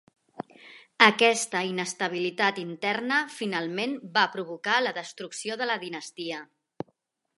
[1.07, 6.41] Aquesta inestabilitat interna finalment va provocar la destrucció de la dinastia.